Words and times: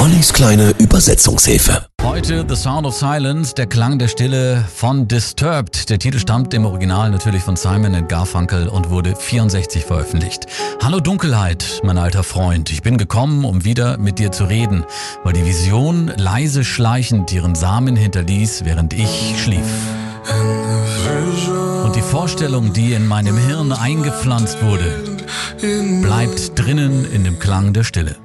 Ollis 0.00 0.32
kleine 0.32 0.72
Übersetzungshilfe. 0.78 1.84
Heute 2.02 2.46
The 2.48 2.56
Sound 2.56 2.86
of 2.86 2.94
Silence, 2.94 3.54
der 3.54 3.66
Klang 3.66 3.98
der 3.98 4.08
Stille 4.08 4.64
von 4.74 5.06
Disturbed. 5.06 5.90
Der 5.90 5.98
Titel 5.98 6.18
stammt 6.18 6.54
im 6.54 6.64
Original 6.64 7.10
natürlich 7.10 7.42
von 7.42 7.54
Simon 7.54 8.08
Garfunkel 8.08 8.68
und 8.68 8.88
wurde 8.88 9.14
64 9.14 9.84
veröffentlicht. 9.84 10.46
Hallo 10.82 11.00
Dunkelheit, 11.00 11.82
mein 11.84 11.98
alter 11.98 12.22
Freund. 12.22 12.70
Ich 12.70 12.80
bin 12.80 12.96
gekommen, 12.96 13.44
um 13.44 13.66
wieder 13.66 13.98
mit 13.98 14.18
dir 14.18 14.32
zu 14.32 14.44
reden, 14.44 14.86
weil 15.22 15.34
die 15.34 15.44
Vision 15.44 16.10
leise 16.16 16.64
schleichend 16.64 17.30
ihren 17.34 17.54
Samen 17.54 17.94
hinterließ, 17.94 18.64
während 18.64 18.94
ich 18.94 19.34
schlief. 19.38 19.60
Und 21.84 21.94
die 21.94 22.00
Vorstellung, 22.00 22.72
die 22.72 22.94
in 22.94 23.06
meinem 23.06 23.36
Hirn 23.36 23.70
eingepflanzt 23.72 24.62
wurde, 24.62 24.98
bleibt 26.00 26.58
drinnen 26.58 27.04
in 27.12 27.24
dem 27.24 27.38
Klang 27.38 27.74
der 27.74 27.84
Stille. 27.84 28.16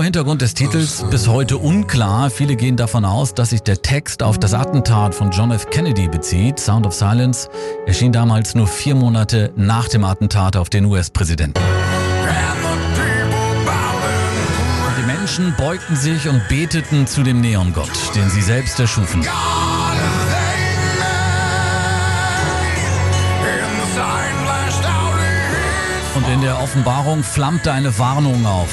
Genaue 0.00 0.04
Hintergrund 0.04 0.40
des 0.40 0.54
Titels 0.54 1.04
bis 1.10 1.28
heute 1.28 1.58
unklar. 1.58 2.30
Viele 2.30 2.56
gehen 2.56 2.76
davon 2.76 3.04
aus, 3.04 3.34
dass 3.34 3.50
sich 3.50 3.60
der 3.60 3.82
Text 3.82 4.22
auf 4.22 4.38
das 4.38 4.54
Attentat 4.54 5.14
von 5.14 5.30
John 5.30 5.50
F. 5.50 5.68
Kennedy 5.68 6.08
bezieht. 6.08 6.58
Sound 6.58 6.86
of 6.86 6.94
Silence 6.94 7.50
erschien 7.86 8.10
damals 8.10 8.54
nur 8.54 8.66
vier 8.66 8.94
Monate 8.94 9.52
nach 9.56 9.88
dem 9.88 10.04
Attentat 10.04 10.56
auf 10.56 10.70
den 10.70 10.86
US-Präsidenten. 10.86 11.60
Die 14.98 15.06
Menschen 15.06 15.54
beugten 15.58 15.96
sich 15.96 16.26
und 16.28 16.48
beteten 16.48 17.06
zu 17.06 17.22
dem 17.22 17.42
Neongott, 17.42 17.90
den 18.14 18.30
sie 18.30 18.42
selbst 18.42 18.80
erschufen. 18.80 19.22
Und 26.14 26.28
in 26.32 26.40
der 26.40 26.58
Offenbarung 26.58 27.22
flammte 27.22 27.72
eine 27.72 27.98
Warnung 27.98 28.46
auf. 28.46 28.70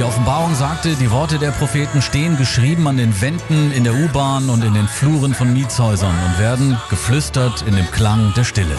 Die 0.00 0.04
Offenbarung 0.04 0.54
sagte, 0.54 0.96
die 0.96 1.10
Worte 1.10 1.38
der 1.38 1.50
Propheten 1.50 2.00
stehen 2.00 2.38
geschrieben 2.38 2.88
an 2.88 2.96
den 2.96 3.20
Wänden, 3.20 3.70
in 3.70 3.84
der 3.84 3.92
U-Bahn 3.92 4.48
und 4.48 4.64
in 4.64 4.72
den 4.72 4.88
Fluren 4.88 5.34
von 5.34 5.52
Mietshäusern 5.52 6.14
und 6.24 6.38
werden 6.38 6.78
geflüstert 6.88 7.60
in 7.68 7.76
dem 7.76 7.84
Klang 7.90 8.32
der 8.34 8.44
Stille. 8.44 8.78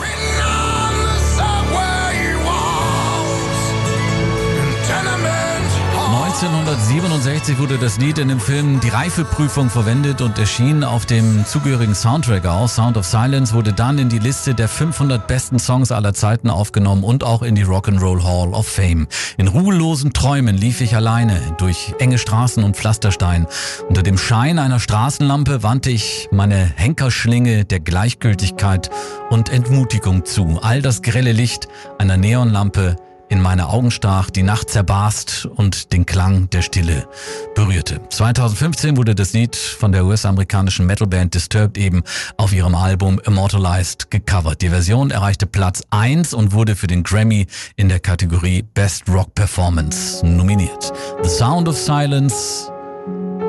1967 6.43 7.59
wurde 7.59 7.77
das 7.77 7.99
Lied 7.99 8.17
in 8.17 8.27
dem 8.27 8.39
Film 8.39 8.79
Die 8.79 8.89
Reifeprüfung 8.89 9.69
verwendet 9.69 10.21
und 10.21 10.39
erschien 10.39 10.83
auf 10.83 11.05
dem 11.05 11.45
zugehörigen 11.45 11.93
Soundtrack 11.93 12.47
aus. 12.47 12.75
Sound 12.75 12.97
of 12.97 13.05
Silence 13.05 13.53
wurde 13.53 13.73
dann 13.73 13.99
in 13.99 14.09
die 14.09 14.17
Liste 14.17 14.55
der 14.55 14.67
500 14.67 15.27
besten 15.27 15.59
Songs 15.59 15.91
aller 15.91 16.15
Zeiten 16.15 16.49
aufgenommen 16.49 17.03
und 17.03 17.23
auch 17.23 17.43
in 17.43 17.53
die 17.53 17.63
Rock'n'Roll 17.63 18.23
Hall 18.23 18.55
of 18.55 18.67
Fame. 18.67 19.07
In 19.37 19.49
ruhelosen 19.49 20.13
Träumen 20.13 20.57
lief 20.57 20.81
ich 20.81 20.95
alleine 20.95 21.39
durch 21.59 21.93
enge 21.99 22.17
Straßen 22.17 22.63
und 22.63 22.75
Pflasterstein. 22.75 23.45
Unter 23.87 24.01
dem 24.01 24.17
Schein 24.17 24.57
einer 24.57 24.79
Straßenlampe 24.79 25.61
wandte 25.61 25.91
ich 25.91 26.27
meine 26.31 26.71
Henkerschlinge 26.75 27.65
der 27.65 27.81
Gleichgültigkeit 27.81 28.89
und 29.29 29.49
Entmutigung 29.49 30.25
zu. 30.25 30.59
All 30.63 30.81
das 30.81 31.03
grelle 31.03 31.33
Licht 31.33 31.67
einer 31.99 32.17
Neonlampe 32.17 32.95
in 33.31 33.41
meine 33.41 33.69
Augen 33.69 33.91
stach, 33.91 34.29
die 34.29 34.43
Nacht 34.43 34.69
zerbarst 34.69 35.45
und 35.45 35.93
den 35.93 36.05
Klang 36.05 36.49
der 36.49 36.61
Stille 36.61 37.07
berührte. 37.55 38.01
2015 38.09 38.97
wurde 38.97 39.15
das 39.15 39.31
Lied 39.31 39.55
von 39.55 39.93
der 39.93 40.05
US-amerikanischen 40.05 40.85
Metalband 40.85 41.33
Disturbed 41.33 41.77
eben 41.77 42.03
auf 42.35 42.51
ihrem 42.51 42.75
Album 42.75 43.21
Immortalized 43.25 44.11
gecovert. 44.11 44.61
Die 44.61 44.67
Version 44.67 45.11
erreichte 45.11 45.45
Platz 45.47 45.81
1 45.91 46.33
und 46.33 46.51
wurde 46.51 46.75
für 46.75 46.87
den 46.87 47.03
Grammy 47.03 47.47
in 47.77 47.87
der 47.87 48.01
Kategorie 48.01 48.63
Best 48.73 49.07
Rock 49.07 49.33
Performance 49.33 50.25
nominiert. 50.25 50.91
The 51.23 51.29
Sound 51.29 51.69
of 51.69 51.77
Silence, 51.77 52.69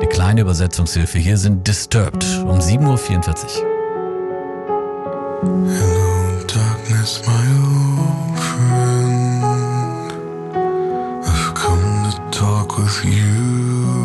die 0.01 0.07
kleine 0.07 0.41
Übersetzungshilfe. 0.41 1.19
Hier 1.19 1.37
sind 1.37 1.67
Disturbed 1.67 2.23
um 2.45 2.59
7.44 2.59 2.87
Uhr. 2.87 3.73
Hello, 5.43 6.39
darkness, 6.47 7.21
my 7.27 7.67
old 7.67 7.72
with 12.77 13.05
you. 13.05 14.02